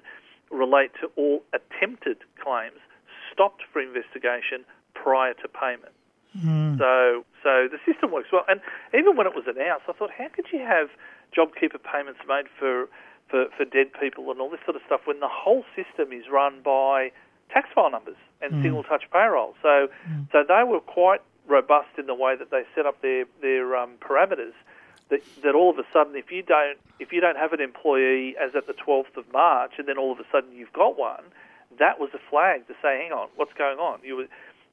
relate 0.51 0.92
to 1.01 1.12
all 1.16 1.44
attempted 1.54 2.18
claims 2.42 2.80
stopped 3.31 3.63
for 3.71 3.81
investigation 3.81 4.66
prior 4.94 5.33
to 5.36 5.48
payment. 5.48 5.94
Mm. 6.38 6.77
So, 6.77 7.25
so 7.44 7.68
the 7.69 7.80
system 7.92 8.12
works 8.12 8.30
well. 8.31 8.45
And 8.48 8.62
even 8.94 9.16
when 9.16 9.25
it 9.27 9.33
was 9.36 9.45
announced, 9.48 9.86
I 9.89 9.94
thought, 9.94 10.12
how 10.16 10.27
could 10.30 10.45
you 10.51 10.60
have 10.60 10.89
JobKeeper 11.36 11.81
payments 11.83 12.19
made 12.27 12.45
for, 12.57 12.88
for, 13.30 13.45
for 13.57 13.66
dead 13.66 13.88
people 14.00 14.30
and 14.31 14.39
all 14.39 14.50
this 14.50 14.60
sort 14.66 14.75
of 14.75 14.81
stuff 14.86 15.01
when 15.06 15.19
the 15.19 15.30
whole 15.30 15.63
system 15.75 16.12
is 16.13 16.25
run 16.31 16.62
by 16.63 17.12
tax 17.51 17.69
file 17.74 17.89
numbers 17.92 18.18
and 18.42 18.54
Mm. 18.54 18.62
single 18.62 18.83
touch 18.83 19.04
payroll? 19.12 19.56
So, 19.62 19.89
so 20.31 20.44
they 20.48 20.63
were 20.63 20.80
quite 20.80 21.21
robust 21.49 21.97
in 21.97 22.05
the 22.05 22.15
way 22.15 22.35
that 22.35 22.51
they 22.51 22.63
set 22.75 22.85
up 22.85 23.01
their 23.01 23.25
their 23.41 23.75
um, 23.75 23.91
parameters. 23.99 24.53
That, 25.09 25.21
that 25.41 25.55
all 25.55 25.71
of 25.71 25.79
a 25.79 25.85
sudden, 25.91 26.15
if 26.15 26.31
you 26.31 26.43
don't 26.43 26.77
if 26.99 27.11
you 27.11 27.19
don't 27.19 27.37
have 27.37 27.51
an 27.51 27.61
employee 27.61 28.35
as 28.39 28.56
at 28.56 28.68
the 28.68 28.73
12th 28.73 29.18
of 29.18 29.31
March, 29.33 29.73
and 29.79 29.87
then 29.87 29.97
all 29.97 30.11
of 30.11 30.19
a 30.19 30.25
sudden 30.31 30.51
you've 30.53 30.73
got 30.73 30.99
one, 30.99 31.23
that 31.79 31.99
was 31.99 32.11
a 32.13 32.19
flag 32.29 32.68
to 32.68 32.73
say, 32.81 33.01
hang 33.01 33.11
on, 33.11 33.27
what's 33.35 33.53
going 33.53 33.79
on? 33.79 33.99
You 34.03 34.18
were, 34.18 34.27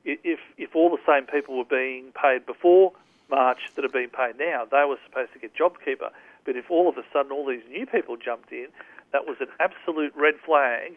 if 0.05 0.41
if 0.59 0.77
all 0.77 0.91
the 0.91 1.03
same 1.07 1.27
people 1.27 1.57
were 1.57 1.65
being 1.65 2.13
paid 2.13 2.45
before 2.45 2.93
March 3.31 3.59
that 3.75 3.85
are 3.85 3.89
being 3.89 4.11
paid 4.11 4.39
now, 4.39 4.65
they 4.71 4.85
were 4.87 4.99
supposed 5.05 5.33
to 5.33 5.39
get 5.39 5.55
JobKeeper. 5.57 6.11
But 6.45 6.57
if 6.57 6.71
all 6.71 6.89
of 6.89 6.97
a 6.97 7.05
sudden 7.13 7.33
all 7.33 7.47
these 7.47 7.67
new 7.69 7.87
people 7.87 8.17
jumped 8.17 8.53
in, 8.53 8.69
that 9.13 9.27
was 9.27 9.37
an 9.41 9.49
absolute 9.59 10.13
red 10.15 10.35
flag 10.45 10.97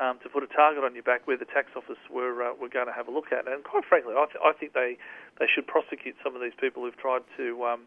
um, 0.00 0.18
to 0.22 0.28
put 0.28 0.42
a 0.42 0.46
target 0.46 0.84
on 0.84 0.94
your 0.94 1.02
back 1.02 1.26
where 1.26 1.36
the 1.36 1.44
tax 1.44 1.68
office 1.76 2.00
were 2.10 2.42
uh, 2.42 2.54
were 2.54 2.68
going 2.68 2.86
to 2.86 2.92
have 2.92 3.08
a 3.08 3.10
look 3.10 3.32
at. 3.32 3.46
And 3.46 3.62
quite 3.64 3.84
frankly, 3.84 4.14
I, 4.16 4.24
th- 4.26 4.42
I 4.44 4.52
think 4.52 4.72
they 4.72 4.96
they 5.38 5.46
should 5.52 5.66
prosecute 5.66 6.16
some 6.24 6.34
of 6.34 6.40
these 6.40 6.56
people 6.58 6.82
who've 6.84 6.96
tried 6.96 7.22
to 7.36 7.64
um, 7.64 7.80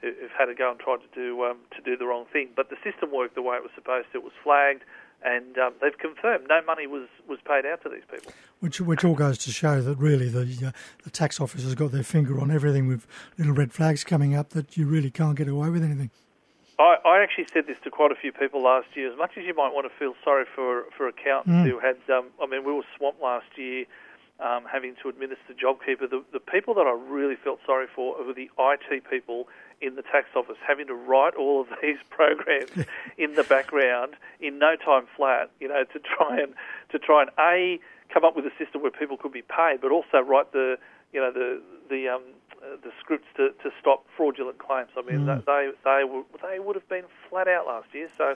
who've 0.00 0.32
had 0.36 0.48
a 0.48 0.54
go 0.54 0.70
and 0.70 0.80
tried 0.80 1.00
to 1.00 1.10
do 1.14 1.44
um, 1.44 1.58
to 1.76 1.82
do 1.82 1.96
the 1.96 2.06
wrong 2.06 2.24
thing. 2.32 2.48
But 2.56 2.70
the 2.70 2.76
system 2.82 3.12
worked 3.12 3.34
the 3.34 3.42
way 3.42 3.56
it 3.56 3.62
was 3.62 3.72
supposed 3.74 4.08
to. 4.12 4.18
It 4.18 4.24
was 4.24 4.32
flagged. 4.42 4.84
And 5.24 5.56
um, 5.56 5.74
they've 5.80 5.96
confirmed 5.96 6.46
no 6.48 6.62
money 6.62 6.88
was, 6.88 7.06
was 7.28 7.38
paid 7.46 7.64
out 7.64 7.80
to 7.84 7.88
these 7.88 8.02
people. 8.10 8.32
Which, 8.58 8.80
which 8.80 9.04
all 9.04 9.14
goes 9.14 9.38
to 9.38 9.52
show 9.52 9.80
that 9.80 9.96
really 9.98 10.28
the 10.28 10.66
uh, 10.66 10.72
the 11.04 11.10
tax 11.10 11.40
office 11.40 11.62
has 11.62 11.76
got 11.76 11.92
their 11.92 12.02
finger 12.02 12.40
on 12.40 12.50
everything 12.50 12.88
with 12.88 13.06
little 13.38 13.52
red 13.52 13.72
flags 13.72 14.02
coming 14.02 14.34
up 14.34 14.48
that 14.50 14.76
you 14.76 14.84
really 14.88 15.12
can't 15.12 15.36
get 15.36 15.46
away 15.46 15.70
with 15.70 15.84
anything. 15.84 16.10
I, 16.82 16.96
I 17.04 17.22
actually 17.22 17.46
said 17.52 17.66
this 17.66 17.76
to 17.84 17.90
quite 17.90 18.10
a 18.10 18.18
few 18.24 18.32
people 18.32 18.60
last 18.62 18.88
year. 18.94 19.10
As 19.12 19.16
much 19.16 19.32
as 19.38 19.44
you 19.44 19.54
might 19.54 19.72
want 19.72 19.86
to 19.90 19.98
feel 19.98 20.14
sorry 20.24 20.46
for 20.54 20.84
for 20.96 21.06
accountants 21.08 21.52
Mm. 21.52 21.70
who 21.70 21.78
had, 21.78 21.98
um, 22.16 22.26
I 22.42 22.46
mean, 22.46 22.64
we 22.64 22.72
were 22.72 22.88
swamped 22.96 23.22
last 23.22 23.46
year 23.56 23.84
um, 24.40 24.64
having 24.70 24.94
to 25.02 25.08
administer 25.08 25.52
JobKeeper. 25.54 26.10
The, 26.10 26.24
the 26.32 26.40
people 26.40 26.74
that 26.74 26.86
I 26.86 26.94
really 27.16 27.36
felt 27.36 27.60
sorry 27.64 27.86
for 27.94 28.06
were 28.24 28.32
the 28.34 28.50
IT 28.58 29.04
people 29.08 29.48
in 29.80 29.94
the 29.96 30.02
tax 30.02 30.26
office 30.34 30.56
having 30.66 30.86
to 30.88 30.94
write 30.94 31.34
all 31.34 31.60
of 31.60 31.68
these 31.82 31.98
programs 32.10 32.72
in 33.18 33.34
the 33.34 33.44
background 33.44 34.14
in 34.40 34.58
no 34.58 34.74
time 34.76 35.06
flat. 35.16 35.50
You 35.60 35.68
know, 35.68 35.84
to 35.84 35.98
try 36.00 36.40
and 36.40 36.54
to 36.90 36.98
try 36.98 37.22
and 37.22 37.30
a 37.38 37.78
come 38.12 38.24
up 38.24 38.34
with 38.36 38.44
a 38.46 38.54
system 38.58 38.82
where 38.82 38.90
people 38.90 39.16
could 39.16 39.32
be 39.32 39.42
paid, 39.42 39.80
but 39.80 39.90
also 39.92 40.18
write 40.20 40.52
the 40.52 40.76
you 41.12 41.20
know 41.20 41.30
the 41.30 41.60
the 41.90 42.08
um, 42.08 42.22
the 42.82 42.92
scripts 43.00 43.26
to, 43.36 43.50
to 43.62 43.70
stop 43.80 44.04
fraudulent 44.16 44.58
claims. 44.58 44.90
I 44.96 45.02
mean, 45.02 45.26
Mm. 45.26 45.44
they 45.44 45.70
they 45.84 46.04
would 46.04 46.24
they 46.42 46.58
would 46.58 46.76
have 46.76 46.88
been 46.88 47.04
flat 47.28 47.48
out 47.48 47.66
last 47.66 47.88
year. 47.92 48.08
So 48.16 48.34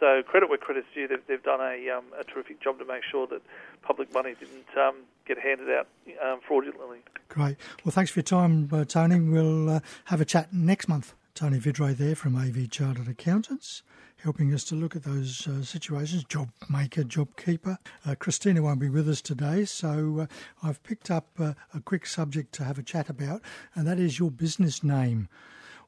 so 0.00 0.22
credit 0.22 0.48
where 0.48 0.58
credit's 0.58 0.88
due. 0.94 1.06
They've, 1.08 1.24
they've 1.26 1.42
done 1.42 1.60
a 1.60 1.88
um, 1.90 2.04
a 2.18 2.24
terrific 2.24 2.60
job 2.60 2.78
to 2.80 2.84
make 2.84 3.02
sure 3.04 3.26
that 3.28 3.42
public 3.82 4.12
money 4.12 4.34
didn't 4.38 4.66
um, 4.76 4.96
get 5.26 5.38
handed 5.38 5.70
out 5.70 5.86
um, 6.24 6.40
fraudulently. 6.46 6.98
Great. 7.28 7.56
Well, 7.84 7.92
thanks 7.92 8.10
for 8.10 8.18
your 8.20 8.24
time, 8.24 8.68
uh, 8.72 8.84
Tony. 8.84 9.18
We'll 9.20 9.70
uh, 9.70 9.80
have 10.06 10.20
a 10.20 10.24
chat 10.24 10.52
next 10.52 10.88
month. 10.88 11.14
Tony 11.34 11.58
Vidray 11.58 11.96
there 11.96 12.14
from 12.14 12.36
AV 12.36 12.68
Chartered 12.68 13.08
Accountants, 13.08 13.82
helping 14.18 14.52
us 14.52 14.64
to 14.64 14.74
look 14.74 14.94
at 14.94 15.04
those 15.04 15.48
uh, 15.48 15.62
situations. 15.62 16.24
Job 16.24 16.50
maker, 16.68 17.04
job 17.04 17.36
keeper. 17.36 17.78
Uh, 18.06 18.14
Christina 18.14 18.62
won't 18.62 18.80
be 18.80 18.90
with 18.90 19.08
us 19.08 19.22
today, 19.22 19.64
so 19.64 20.20
uh, 20.20 20.26
I've 20.62 20.82
picked 20.82 21.10
up 21.10 21.28
uh, 21.38 21.54
a 21.72 21.80
quick 21.80 22.06
subject 22.06 22.52
to 22.54 22.64
have 22.64 22.78
a 22.78 22.82
chat 22.82 23.08
about, 23.08 23.40
and 23.74 23.86
that 23.86 23.98
is 23.98 24.18
your 24.18 24.30
business 24.30 24.84
name. 24.84 25.28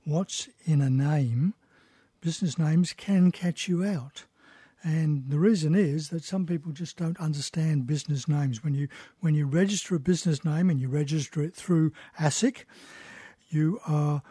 What's 0.04 0.48
in 0.64 0.80
a 0.80 0.88
name? 0.88 1.52
Business 2.22 2.58
names 2.58 2.94
can 2.94 3.30
catch 3.30 3.68
you 3.68 3.84
out. 3.84 4.24
And 4.82 5.28
the 5.28 5.38
reason 5.38 5.74
is 5.74 6.08
that 6.08 6.24
some 6.24 6.46
people 6.46 6.72
just 6.72 6.96
don't 6.96 7.20
understand 7.20 7.86
business 7.86 8.28
names. 8.28 8.64
When 8.64 8.74
you 8.74 8.88
when 9.20 9.34
you 9.34 9.46
register 9.46 9.94
a 9.94 10.00
business 10.00 10.42
name 10.42 10.70
and 10.70 10.80
you 10.80 10.88
register 10.88 11.42
it 11.42 11.54
through 11.54 11.92
ASIC, 12.18 12.64
you 13.48 13.80
are 13.86 14.22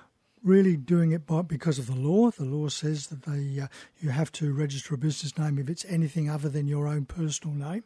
really 0.43 0.75
doing 0.75 1.11
it 1.11 1.25
by, 1.25 1.41
because 1.41 1.79
of 1.79 1.87
the 1.87 1.95
law. 1.95 2.29
The 2.31 2.45
law 2.45 2.67
says 2.69 3.07
that 3.07 3.23
they 3.23 3.59
uh, 3.59 3.67
you 3.99 4.09
have 4.09 4.31
to 4.33 4.53
register 4.53 4.93
a 4.93 4.97
business 4.97 5.37
name 5.37 5.57
if 5.57 5.69
it's 5.69 5.85
anything 5.85 6.29
other 6.29 6.49
than 6.49 6.67
your 6.67 6.87
own 6.87 7.05
personal 7.05 7.55
name, 7.55 7.83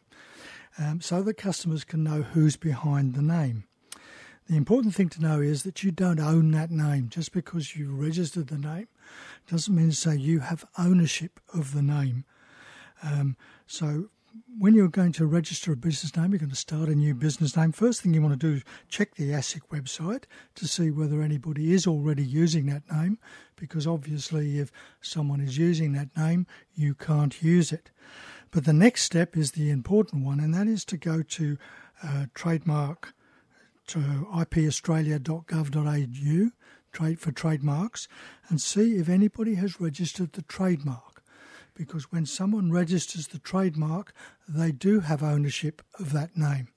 um, 0.78 1.00
so 1.00 1.22
that 1.22 1.34
customers 1.34 1.84
can 1.84 2.02
know 2.02 2.22
who's 2.22 2.56
behind 2.56 3.14
the 3.14 3.22
name. 3.22 3.64
The 4.48 4.56
important 4.56 4.94
thing 4.94 5.10
to 5.10 5.20
know 5.20 5.40
is 5.40 5.62
that 5.64 5.84
you 5.84 5.90
don't 5.90 6.20
own 6.20 6.52
that 6.52 6.70
name. 6.70 7.10
Just 7.10 7.32
because 7.32 7.76
you 7.76 7.94
registered 7.94 8.48
the 8.48 8.56
name 8.56 8.88
doesn't 9.46 9.74
mean 9.74 9.90
to 9.90 9.94
say 9.94 10.16
you 10.16 10.40
have 10.40 10.64
ownership 10.78 11.38
of 11.52 11.74
the 11.74 11.82
name. 11.82 12.24
Um, 13.02 13.36
so 13.66 14.08
when 14.58 14.74
you're 14.74 14.88
going 14.88 15.12
to 15.12 15.26
register 15.26 15.72
a 15.72 15.76
business 15.76 16.16
name, 16.16 16.32
you're 16.32 16.38
going 16.38 16.50
to 16.50 16.56
start 16.56 16.88
a 16.88 16.94
new 16.94 17.14
business 17.14 17.56
name. 17.56 17.72
First 17.72 18.02
thing 18.02 18.14
you 18.14 18.22
want 18.22 18.40
to 18.40 18.48
do 18.48 18.56
is 18.56 18.64
check 18.88 19.14
the 19.14 19.30
ASIC 19.30 19.60
website 19.72 20.24
to 20.56 20.66
see 20.66 20.90
whether 20.90 21.22
anybody 21.22 21.72
is 21.72 21.86
already 21.86 22.24
using 22.24 22.66
that 22.66 22.90
name, 22.90 23.18
because 23.56 23.86
obviously, 23.86 24.58
if 24.58 24.72
someone 25.00 25.40
is 25.40 25.58
using 25.58 25.92
that 25.92 26.16
name, 26.16 26.46
you 26.74 26.94
can't 26.94 27.42
use 27.42 27.72
it. 27.72 27.90
But 28.50 28.64
the 28.64 28.72
next 28.72 29.02
step 29.02 29.36
is 29.36 29.52
the 29.52 29.70
important 29.70 30.24
one, 30.24 30.40
and 30.40 30.54
that 30.54 30.66
is 30.66 30.84
to 30.86 30.96
go 30.96 31.22
to 31.22 31.58
uh, 32.02 32.26
trademark 32.34 33.14
to 33.88 33.98
ipaustralia.gov.au 33.98 36.50
trade 36.90 37.20
for 37.20 37.32
trademarks 37.32 38.08
and 38.48 38.58
see 38.60 38.96
if 38.96 39.08
anybody 39.08 39.56
has 39.56 39.80
registered 39.80 40.32
the 40.32 40.42
trademark 40.42 41.17
because 41.78 42.10
when 42.10 42.26
someone 42.26 42.72
registers 42.72 43.28
the 43.28 43.38
trademark, 43.38 44.12
they 44.48 44.72
do 44.72 45.00
have 45.00 45.22
ownership 45.22 45.80
of 45.98 46.12
that 46.12 46.36
name. 46.36 46.68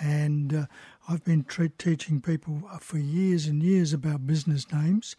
And 0.00 0.54
uh, 0.54 0.66
I've 1.08 1.24
been 1.24 1.44
teaching 1.44 2.22
people 2.22 2.62
for 2.80 2.96
years 2.96 3.46
and 3.46 3.62
years 3.62 3.92
about 3.92 4.26
business 4.26 4.72
names, 4.72 5.16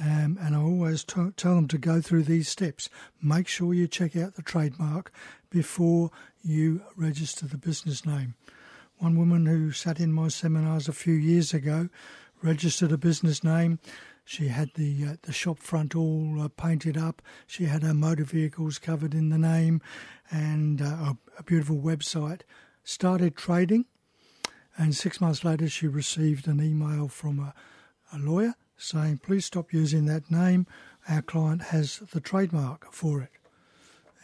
um, 0.00 0.38
and 0.40 0.54
I 0.54 0.58
always 0.58 1.04
t- 1.04 1.30
tell 1.36 1.54
them 1.54 1.68
to 1.68 1.78
go 1.78 2.00
through 2.00 2.24
these 2.24 2.48
steps. 2.48 2.90
Make 3.22 3.46
sure 3.46 3.72
you 3.72 3.86
check 3.86 4.16
out 4.16 4.34
the 4.34 4.42
trademark 4.42 5.12
before 5.50 6.10
you 6.42 6.82
register 6.96 7.46
the 7.46 7.56
business 7.56 8.04
name. 8.04 8.34
One 8.98 9.16
woman 9.16 9.46
who 9.46 9.70
sat 9.70 10.00
in 10.00 10.12
my 10.12 10.28
seminars 10.28 10.88
a 10.88 10.92
few 10.92 11.14
years 11.14 11.54
ago 11.54 11.88
registered 12.42 12.92
a 12.92 12.98
business 12.98 13.44
name 13.44 13.78
she 14.28 14.48
had 14.48 14.74
the 14.74 15.06
uh, 15.06 15.16
the 15.22 15.32
shop 15.32 15.58
front 15.58 15.96
all 15.96 16.36
uh, 16.38 16.48
painted 16.48 16.98
up. 16.98 17.22
She 17.46 17.64
had 17.64 17.82
her 17.82 17.94
motor 17.94 18.24
vehicles 18.24 18.78
covered 18.78 19.14
in 19.14 19.30
the 19.30 19.38
name, 19.38 19.80
and 20.30 20.82
uh, 20.82 21.14
a, 21.38 21.42
beautiful 21.42 21.78
website. 21.78 22.42
Started 22.84 23.36
trading, 23.36 23.86
and 24.76 24.94
six 24.94 25.18
months 25.18 25.44
later, 25.44 25.66
she 25.66 25.86
received 25.86 26.46
an 26.46 26.62
email 26.62 27.08
from 27.08 27.40
a, 27.40 27.54
a 28.12 28.18
lawyer 28.18 28.54
saying, 28.76 29.20
"Please 29.22 29.46
stop 29.46 29.72
using 29.72 30.04
that 30.04 30.30
name. 30.30 30.66
Our 31.08 31.22
client 31.22 31.62
has 31.62 32.00
the 32.12 32.20
trademark 32.20 32.92
for 32.92 33.22
it." 33.22 33.30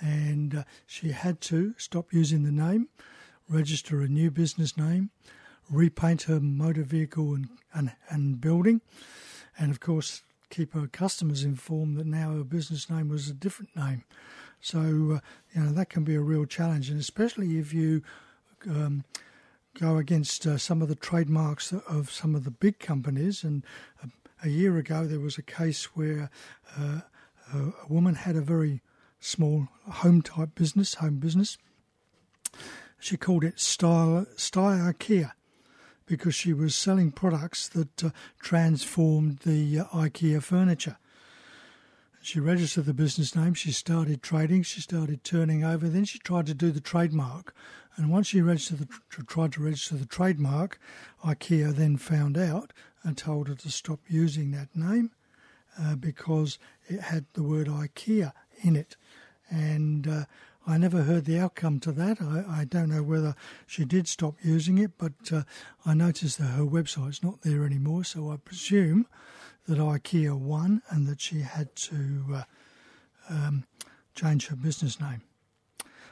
And 0.00 0.54
uh, 0.54 0.64
she 0.87 1.12
had 1.12 1.40
to 1.42 1.75
stop 1.78 2.12
using 2.12 2.42
the 2.42 2.52
name, 2.52 2.88
register 3.49 4.02
a 4.02 4.08
new 4.08 4.30
business 4.30 4.76
name, 4.76 5.12
repaint 5.70 6.25
her 6.25 6.40
motor 6.40 6.82
vehicle 6.82 7.32
and, 7.32 7.49
and, 7.73 7.92
and 8.11 8.38
building 8.38 8.82
and 9.58 9.70
of 9.70 9.80
course 9.80 10.23
keep 10.50 10.75
her 10.75 10.87
customers 10.87 11.42
informed 11.42 11.96
that 11.96 12.06
now 12.06 12.32
her 12.32 12.44
business 12.44 12.88
name 12.88 13.08
was 13.08 13.28
a 13.28 13.34
different 13.34 13.75
name. 13.75 14.04
So 14.61 14.78
uh, 14.78 15.20
you 15.54 15.61
know 15.62 15.73
that 15.73 15.90
can 15.90 16.04
be 16.04 16.14
a 16.14 16.20
real 16.20 16.46
challenge, 16.46 16.90
and 16.90 17.00
especially 17.00 17.58
if 17.58 17.75
you 17.75 18.02
um, 18.68 19.04
go 19.78 19.96
against 19.96 20.46
uh, 20.46 20.56
some 20.56 20.80
of 20.80 20.88
the 20.88 20.94
trademarks 20.94 21.73
of 21.73 22.11
some 22.11 22.34
of 22.34 22.44
the 22.44 22.50
big 22.50 22.78
companies. 22.78 23.44
And 23.44 23.64
a, 24.02 24.46
a 24.46 24.49
year 24.49 24.76
ago 24.76 25.06
there 25.06 25.20
was 25.20 25.37
a 25.37 25.42
case 25.42 25.84
where 25.96 26.30
uh, 26.78 27.00
a 27.52 27.73
woman 27.88 28.14
had 28.14 28.37
a 28.37 28.40
very 28.40 28.80
small 29.20 29.68
home 29.90 30.23
type 30.23 30.54
business, 30.54 30.94
home 30.94 31.16
business. 31.16 31.58
She 32.99 33.16
called 33.16 33.44
it 33.44 33.61
Style 33.61 34.26
Style 34.37 34.92
IKEA 34.92 35.32
because 36.06 36.34
she 36.34 36.52
was 36.52 36.75
selling 36.75 37.11
products 37.11 37.68
that 37.68 38.04
uh, 38.04 38.11
transformed 38.40 39.38
the 39.40 39.80
uh, 39.80 39.84
IKEA 39.87 40.42
furniture. 40.42 40.96
She 42.23 42.40
registered 42.40 42.87
the 42.87 42.94
business 42.94 43.37
name, 43.37 43.52
she 43.52 43.70
started 43.70 44.23
trading, 44.23 44.62
she 44.62 44.80
started 44.80 45.25
turning 45.25 45.62
over, 45.62 45.88
then 45.88 46.06
she 46.06 46.18
tried 46.18 46.46
to 46.46 46.54
do 46.54 46.70
the 46.70 46.80
trademark. 46.80 47.54
And 47.96 48.11
once 48.11 48.28
she 48.28 48.40
registered 48.40 48.78
the, 48.78 48.88
tried 49.26 49.52
to 49.52 49.62
register 49.62 49.96
the 49.96 50.06
trademark, 50.06 50.80
IKEA 51.23 51.75
then 51.75 51.99
found 51.99 52.38
out 52.38 52.73
and 53.02 53.16
told 53.16 53.49
her 53.49 53.54
to 53.54 53.70
stop 53.70 54.00
using 54.08 54.52
that 54.52 54.75
name 54.75 55.11
uh, 55.78 55.96
because 55.96 56.58
it 56.87 57.00
had 57.00 57.26
the 57.34 57.42
word 57.42 57.66
IKEA 57.68 58.32
in 58.62 58.75
it. 58.75 58.96
And 59.50 60.08
uh, 60.08 60.25
I 60.66 60.78
never 60.78 61.02
heard 61.02 61.26
the 61.26 61.38
outcome 61.38 61.78
to 61.80 61.92
that. 61.92 62.23
I, 62.23 62.61
I 62.61 62.64
don't 62.64 62.88
know 62.88 63.02
whether 63.02 63.35
she 63.66 63.85
did 63.85 64.09
stop 64.09 64.37
using 64.42 64.78
it, 64.78 64.92
but 64.97 65.12
uh, 65.30 65.42
I 65.85 65.94
noticed 65.94 66.38
that 66.38 66.44
her 66.47 66.64
website's 66.64 67.23
not 67.23 67.42
there 67.42 67.64
anymore, 67.64 68.04
so 68.04 68.30
I 68.30 68.37
presume 68.37 69.06
that 69.66 69.78
IKEA 69.78 70.38
won 70.38 70.83
and 70.88 71.06
that 71.06 71.21
she 71.21 71.40
had 71.40 71.75
to 71.76 72.25
uh, 72.35 72.42
um, 73.28 73.64
change 74.14 74.47
her 74.49 74.56
business 74.56 75.00
name. 75.00 75.23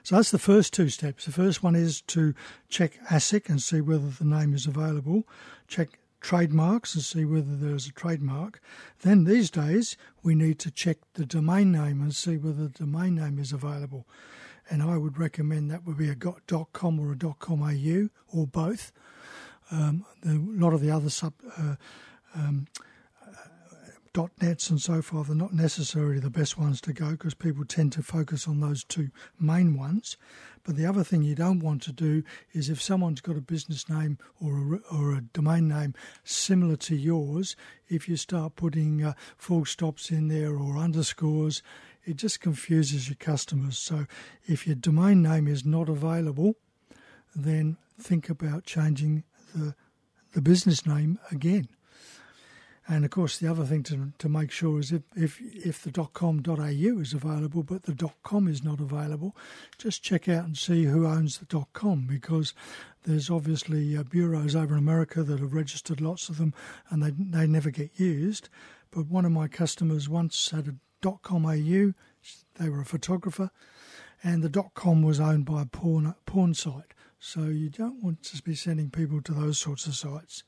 So 0.02 0.16
that's 0.16 0.30
the 0.30 0.38
first 0.38 0.75
two 0.75 0.88
steps. 0.88 1.25
The 1.25 1.32
first 1.32 1.62
one 1.62 1.76
is 1.76 2.02
to 2.02 2.35
check 2.68 2.99
ASIC 3.09 3.49
and 3.49 3.62
see 3.62 3.80
whether 3.80 4.09
the 4.09 4.25
name 4.25 4.52
is 4.52 4.66
available. 4.66 5.26
Check 5.68 5.99
trademarks 6.21 6.94
and 6.94 7.04
see 7.04 7.25
whether 7.25 7.56
there's 7.56 7.87
a 7.87 7.92
trademark. 7.92 8.61
Then 9.00 9.25
these 9.25 9.50
days 9.50 9.97
we 10.23 10.35
need 10.35 10.59
to 10.61 10.71
check 10.71 10.99
the 11.14 11.25
domain 11.25 11.73
name 11.73 12.00
and 12.00 12.14
see 12.14 12.37
whether 12.37 12.64
the 12.64 12.78
domain 12.85 13.14
name 13.14 13.38
is 13.38 13.52
available 13.52 14.06
and 14.72 14.82
I 14.82 14.96
would 14.96 15.18
recommend 15.18 15.70
that 15.70 15.84
would 15.86 15.98
be 15.98 16.08
a 16.08 16.16
.com 16.16 16.98
or 16.98 17.12
a 17.12 17.34
.com.au 17.34 18.08
or 18.34 18.46
both. 18.46 18.90
Um, 19.70 20.06
the, 20.22 20.32
a 20.32 20.58
lot 20.58 20.72
of 20.72 20.80
the 20.80 20.90
other 20.90 21.10
sub 21.10 21.34
uh, 21.58 21.76
um, 22.34 22.66
uh, 24.16 24.26
.nets 24.40 24.70
and 24.70 24.80
so 24.80 25.02
forth 25.02 25.28
are 25.28 25.34
not 25.34 25.52
necessarily 25.52 26.18
the 26.18 26.30
best 26.30 26.56
ones 26.56 26.80
to 26.80 26.94
go 26.94 27.10
because 27.10 27.34
people 27.34 27.66
tend 27.66 27.92
to 27.92 28.02
focus 28.02 28.48
on 28.48 28.60
those 28.60 28.82
two 28.82 29.10
main 29.38 29.76
ones. 29.76 30.16
But 30.64 30.76
the 30.76 30.86
other 30.86 31.04
thing 31.04 31.22
you 31.22 31.34
don't 31.34 31.60
want 31.60 31.82
to 31.82 31.92
do 31.92 32.22
is 32.54 32.70
if 32.70 32.80
someone's 32.80 33.20
got 33.20 33.36
a 33.36 33.42
business 33.42 33.90
name 33.90 34.16
or 34.40 34.76
a, 34.76 34.94
or 34.94 35.12
a 35.12 35.20
domain 35.20 35.68
name 35.68 35.92
similar 36.24 36.76
to 36.76 36.96
yours, 36.96 37.56
if 37.88 38.08
you 38.08 38.16
start 38.16 38.56
putting 38.56 39.04
uh, 39.04 39.12
full 39.36 39.66
stops 39.66 40.10
in 40.10 40.28
there 40.28 40.56
or 40.56 40.78
underscores, 40.78 41.62
it 42.04 42.16
just 42.16 42.40
confuses 42.40 43.09
your 43.09 43.16
customers. 43.16 43.78
So 43.78 44.06
if 44.47 44.66
your 44.66 44.76
domain 44.76 45.23
name 45.23 45.47
is 45.47 45.64
not 45.64 45.88
available, 45.88 46.56
then 47.35 47.76
think 47.99 48.28
about 48.28 48.64
changing 48.64 49.25
the 49.54 49.75
the 50.32 50.42
business 50.42 50.87
name 50.87 51.18
again. 51.30 51.68
And 52.88 53.04
of 53.04 53.12
course, 53.12 53.38
the 53.38 53.49
other 53.49 53.64
thing 53.64 53.85
to, 53.85 54.12
to 54.18 54.28
make 54.28 54.50
sure 54.50 54.80
is 54.80 54.90
if, 54.90 55.02
if, 55.14 55.40
if 55.40 55.82
the 55.82 55.92
.com.au 55.92 56.99
is 56.99 57.12
available 57.12 57.62
but 57.62 57.85
the 57.85 58.11
.com 58.25 58.49
is 58.49 58.64
not 58.64 58.80
available, 58.80 59.37
just 59.78 60.02
check 60.02 60.28
out 60.28 60.44
and 60.44 60.59
see 60.59 60.85
who 60.85 61.06
owns 61.06 61.38
the 61.38 61.64
.com 61.73 62.06
because 62.09 62.54
there's 63.04 63.30
obviously 63.30 63.97
uh, 63.97 64.02
bureaus 64.02 64.56
over 64.56 64.75
in 64.75 64.80
America 64.80 65.23
that 65.23 65.38
have 65.38 65.54
registered 65.54 66.00
lots 66.00 66.28
of 66.28 66.38
them 66.38 66.52
and 66.90 67.02
they, 67.02 67.11
they 67.11 67.47
never 67.47 67.71
get 67.71 68.00
used. 68.00 68.49
But 68.90 69.06
one 69.06 69.25
of 69.25 69.32
my 69.32 69.47
customers 69.47 70.09
once 70.09 70.50
had 70.50 70.66
a 70.66 70.75
.com.au. 71.02 71.92
They 72.59 72.68
were 72.68 72.80
a 72.80 72.85
photographer, 72.85 73.50
and 74.23 74.42
the 74.42 74.71
.com 74.75 75.02
was 75.02 75.21
owned 75.21 75.44
by 75.44 75.62
a 75.62 75.66
porn 75.66 76.14
porn 76.26 76.54
site. 76.54 76.94
So 77.18 77.44
you 77.44 77.71
don't 77.71 78.02
want 78.02 78.25
to 78.25 78.42
be 78.42 78.54
sending 78.54 78.90
people 78.90 79.23
to 79.23 79.32
those 79.32 79.59
sorts 79.59 79.87
of 79.87 79.94
sites. 79.94 80.42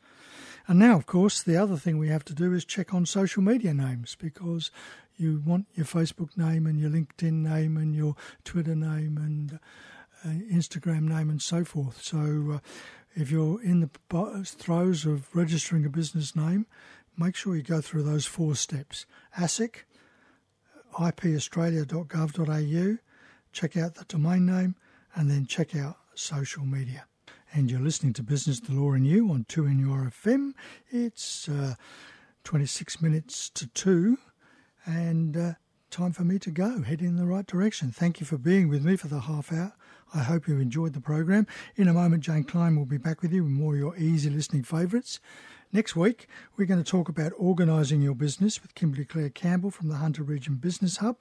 And 0.66 0.78
now, 0.78 0.96
of 0.96 1.06
course, 1.06 1.42
the 1.42 1.56
other 1.56 1.76
thing 1.76 1.99
we 1.99 2.08
have 2.08 2.25
to 2.25 2.34
do 2.34 2.52
is 2.52 2.64
check 2.64 2.92
on 2.92 3.06
social 3.06 3.42
media 3.42 3.73
names 3.73 4.16
because 4.18 4.70
you 5.16 5.42
want 5.46 5.66
your 5.75 5.87
Facebook 5.87 6.37
name 6.37 6.66
and 6.66 6.80
your 6.80 6.90
LinkedIn 6.90 7.32
name 7.32 7.76
and 7.76 7.94
your 7.94 8.16
Twitter 8.44 8.75
name 8.75 9.16
and 9.16 9.61
uh, 10.25 10.28
Instagram 10.52 11.02
name 11.02 11.30
and 11.30 11.40
so 11.40 11.64
forth. 11.64 12.02
So 12.02 12.54
uh, 12.54 12.58
if 13.14 13.30
you're 13.30 13.62
in 13.62 13.80
the 13.80 14.44
throes 14.44 15.04
of 15.04 15.34
registering 15.34 15.84
a 15.84 15.90
business 15.90 16.34
name, 16.34 16.66
make 17.16 17.37
sure 17.37 17.54
you 17.54 17.62
go 17.62 17.80
through 17.80 18.02
those 18.02 18.26
four 18.26 18.56
steps. 18.56 19.06
ASIC, 19.38 19.84
ipaustralia.gov.au, 20.94 22.98
check 23.52 23.76
out 23.76 23.94
the 23.94 24.04
domain 24.04 24.46
name, 24.46 24.74
and 25.14 25.30
then 25.30 25.46
check 25.46 25.76
out 25.76 25.98
social 26.14 26.64
media. 26.64 27.06
And 27.52 27.70
you're 27.70 27.80
listening 27.80 28.12
to 28.14 28.22
Business, 28.22 28.60
the 28.60 28.72
Law 28.72 28.92
and 28.92 29.06
You 29.06 29.30
on 29.30 29.44
2NURFM. 29.44 30.54
It's 30.90 31.48
uh, 31.48 31.74
26 32.42 33.00
minutes 33.00 33.48
to 33.50 33.68
2, 33.68 34.18
and 34.86 35.36
uh, 35.36 35.52
time 35.90 36.12
for 36.12 36.24
me 36.24 36.38
to 36.40 36.50
go, 36.50 36.82
head 36.82 37.00
in 37.00 37.16
the 37.16 37.26
right 37.26 37.46
direction. 37.46 37.90
Thank 37.90 38.20
you 38.20 38.26
for 38.26 38.38
being 38.38 38.68
with 38.68 38.84
me 38.84 38.96
for 38.96 39.08
the 39.08 39.20
half 39.20 39.52
hour. 39.52 39.74
I 40.14 40.23
hope 40.23 40.47
you 40.47 40.61
enjoyed 40.61 40.92
the 40.92 41.00
program. 41.00 41.44
In 41.75 41.88
a 41.88 41.92
moment, 41.92 42.23
Jane 42.23 42.44
Klein 42.44 42.76
will 42.76 42.85
be 42.85 42.99
back 42.99 43.21
with 43.21 43.33
you 43.33 43.42
with 43.42 43.52
more 43.52 43.75
of 43.75 43.80
your 43.80 43.97
easy 43.97 44.30
listening 44.30 44.62
favourites. 44.62 45.18
Next 45.73 45.97
week, 45.97 46.28
we're 46.56 46.66
going 46.66 46.83
to 46.83 46.88
talk 46.88 47.09
about 47.09 47.33
organising 47.37 48.00
your 48.00 48.14
business 48.14 48.62
with 48.62 48.76
Kimberly 48.76 49.04
Claire 49.04 49.30
Campbell 49.30 49.73
from 49.73 49.88
the 49.88 49.97
Hunter 49.97 50.23
Region 50.23 50.54
Business 50.54 50.99
Hub. 50.99 51.16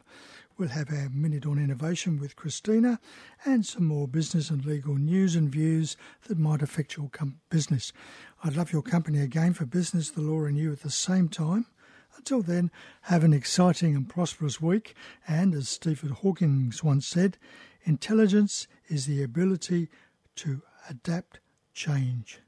We'll 0.60 0.70
have 0.70 0.92
our 0.92 1.10
Minute 1.10 1.48
on 1.48 1.58
Innovation 1.58 2.20
with 2.20 2.36
Christina 2.36 3.00
and 3.44 3.66
some 3.66 3.88
more 3.88 4.08
business 4.08 4.52
and 4.52 4.64
legal 4.64 4.94
news 4.94 5.36
and 5.36 5.50
views 5.50 5.98
that 6.28 6.38
might 6.38 6.62
affect 6.62 6.96
your 6.96 7.10
com- 7.10 7.40
business. 7.50 7.94
I'd 8.44 8.56
love 8.56 8.72
your 8.72 8.84
company 8.84 9.22
again 9.22 9.54
for 9.54 9.66
Business, 9.66 10.12
the 10.12 10.22
Law 10.22 10.46
and 10.46 10.56
You 10.56 10.72
at 10.72 10.82
the 10.82 10.92
same 10.92 11.30
time. 11.30 11.66
Until 12.16 12.44
then, 12.44 12.70
have 13.02 13.24
an 13.24 13.34
exciting 13.34 13.96
and 13.96 14.08
prosperous 14.08 14.62
week. 14.62 14.94
And 15.28 15.56
as 15.56 15.68
Stephen 15.68 16.12
Hawking 16.12 16.72
once 16.84 17.08
said, 17.08 17.40
intelligence 17.84 18.68
is 18.88 19.06
the 19.06 19.24
ability 19.24 19.90
to 20.36 20.62
adapt 20.90 21.40
change. 21.74 22.40